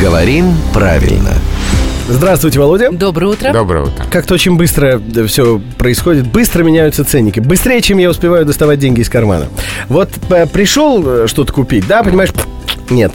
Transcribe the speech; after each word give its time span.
Говорим 0.00 0.54
правильно. 0.74 1.32
Здравствуйте, 2.08 2.60
Володя. 2.60 2.90
Доброе 2.92 3.28
утро. 3.28 3.52
Доброе 3.52 3.84
утро. 3.84 4.04
Как-то 4.10 4.34
очень 4.34 4.56
быстро 4.56 5.00
все 5.26 5.60
происходит. 5.78 6.26
Быстро 6.26 6.62
меняются 6.62 7.04
ценники. 7.04 7.40
Быстрее, 7.40 7.80
чем 7.80 7.98
я 7.98 8.10
успеваю 8.10 8.44
доставать 8.44 8.78
деньги 8.78 9.00
из 9.00 9.08
кармана. 9.08 9.46
Вот 9.88 10.10
э, 10.28 10.46
пришел 10.46 11.02
э, 11.04 11.26
что-то 11.26 11.52
купить, 11.52 11.86
да, 11.86 12.02
понимаешь, 12.02 12.30
нет. 12.90 13.12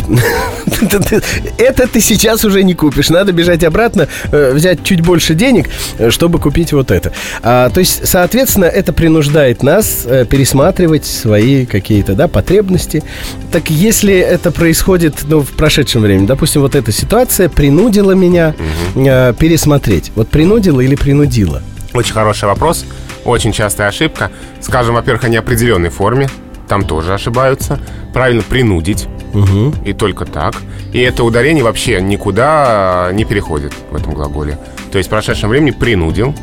Это 1.57 1.87
ты 1.87 2.01
сейчас 2.01 2.45
уже 2.45 2.63
не 2.63 2.73
купишь. 2.73 3.09
Надо 3.09 3.31
бежать 3.31 3.63
обратно, 3.63 4.07
э, 4.31 4.51
взять 4.53 4.83
чуть 4.83 5.01
больше 5.01 5.33
денег, 5.33 5.69
э, 5.97 6.09
чтобы 6.09 6.39
купить 6.39 6.73
вот 6.73 6.91
это. 6.91 7.11
А, 7.43 7.69
то 7.69 7.79
есть, 7.79 8.07
соответственно, 8.07 8.65
это 8.65 8.93
принуждает 8.93 9.63
нас 9.63 10.05
э, 10.05 10.25
пересматривать 10.25 11.05
свои 11.05 11.65
какие-то 11.65 12.13
да, 12.13 12.27
потребности. 12.27 13.03
Так 13.51 13.69
если 13.69 14.15
это 14.15 14.51
происходит 14.51 15.23
ну, 15.27 15.41
в 15.41 15.51
прошедшем 15.51 16.01
времени, 16.01 16.25
допустим, 16.25 16.61
вот 16.61 16.75
эта 16.75 16.91
ситуация 16.91 17.49
принудила 17.49 18.11
меня 18.11 18.55
э, 18.95 19.33
пересмотреть. 19.37 20.11
Вот 20.15 20.29
принудила 20.29 20.81
или 20.81 20.95
принудила? 20.95 21.61
Очень 21.93 22.13
хороший 22.13 22.45
вопрос. 22.45 22.85
Очень 23.25 23.51
частая 23.51 23.89
ошибка. 23.89 24.31
Скажем, 24.61 24.95
во-первых, 24.95 25.23
о 25.25 25.29
неопределенной 25.29 25.89
форме. 25.89 26.27
Там 26.67 26.85
тоже 26.85 27.13
ошибаются. 27.13 27.79
Правильно 28.13 28.41
принудить. 28.41 29.07
Угу. 29.33 29.75
И 29.85 29.93
только 29.93 30.25
так. 30.25 30.55
И 30.93 30.99
это 30.99 31.23
ударение 31.23 31.63
вообще 31.63 32.01
никуда 32.01 33.09
не 33.13 33.25
переходит 33.25 33.73
в 33.91 33.95
этом 33.95 34.13
глаголе. 34.13 34.57
То 34.91 34.97
есть 34.97 35.07
в 35.07 35.11
прошедшем 35.11 35.49
времени 35.49 35.71
принудил, 35.71 36.35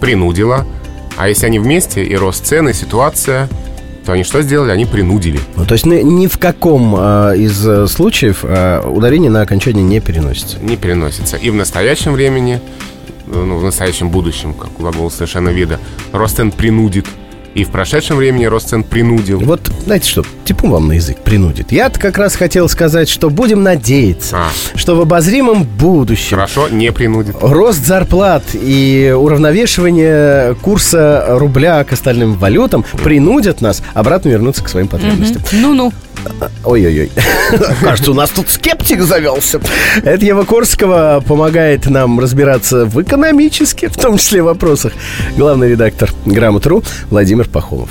принудила. 0.00 0.66
А 1.16 1.28
если 1.28 1.46
они 1.46 1.58
вместе, 1.58 2.04
и 2.04 2.14
рост 2.14 2.44
цены, 2.44 2.74
ситуация, 2.74 3.48
то 4.06 4.12
они 4.12 4.22
что 4.22 4.40
сделали? 4.42 4.70
Они 4.70 4.84
принудили. 4.86 5.40
Ну, 5.56 5.66
то 5.66 5.72
есть 5.72 5.84
ни, 5.84 5.96
ни 5.96 6.28
в 6.28 6.38
каком 6.38 6.94
э, 6.96 7.38
из 7.38 7.66
э, 7.66 7.88
случаев 7.88 8.44
э, 8.44 8.80
ударение 8.86 9.30
на 9.30 9.40
окончание 9.40 9.82
не 9.82 10.00
переносится. 10.00 10.58
Не 10.60 10.76
переносится. 10.76 11.36
И 11.36 11.50
в 11.50 11.54
настоящем 11.54 12.12
времени, 12.12 12.60
ну, 13.26 13.58
в 13.58 13.64
настоящем 13.64 14.10
будущем, 14.10 14.54
как 14.54 14.70
глагол 14.78 15.10
совершенно 15.10 15.48
вида, 15.48 15.80
рост 16.12 16.36
цен 16.36 16.52
принудит. 16.52 17.06
И 17.56 17.64
в 17.64 17.70
прошедшем 17.70 18.18
времени 18.18 18.44
рост 18.44 18.68
цен 18.68 18.84
принудил. 18.84 19.40
Вот, 19.40 19.70
знаете 19.86 20.06
что, 20.10 20.22
типун 20.44 20.70
вам 20.72 20.88
на 20.88 20.92
язык 20.92 21.22
принудит. 21.22 21.72
Я-то 21.72 21.98
как 21.98 22.18
раз 22.18 22.36
хотел 22.36 22.68
сказать, 22.68 23.08
что 23.08 23.30
будем 23.30 23.62
надеяться, 23.62 24.36
А. 24.36 24.48
что 24.76 24.94
в 24.94 25.00
обозримом 25.00 25.62
будущем 25.64 26.36
Хорошо, 26.36 26.68
не 26.68 26.92
принудит. 26.92 27.34
рост 27.40 27.82
зарплат 27.86 28.42
и 28.52 29.10
уравновешивание 29.16 30.54
курса 30.56 31.24
рубля 31.30 31.82
к 31.84 31.94
остальным 31.94 32.34
валютам 32.34 32.84
принудят 33.02 33.62
нас 33.62 33.82
обратно 33.94 34.28
вернуться 34.28 34.62
к 34.62 34.68
своим 34.68 34.88
потребностям. 34.88 35.40
Ну-ну. 35.52 35.92
Ой-ой-ой. 36.64 37.10
Кажется, 37.80 38.10
у 38.10 38.14
нас 38.14 38.30
тут 38.30 38.48
скептик 38.50 39.02
завелся. 39.02 39.60
Это 40.02 40.24
Ева 40.24 40.44
Корского 40.44 41.22
помогает 41.26 41.86
нам 41.86 42.20
разбираться 42.20 42.84
в 42.86 43.00
экономических, 43.02 43.90
в 43.90 43.96
том 43.96 44.18
числе, 44.18 44.42
вопросах. 44.42 44.92
Главный 45.36 45.70
редактор 45.70 46.10
«Грамотру» 46.24 46.82
Владимир 47.10 47.48
Пахомов. 47.48 47.90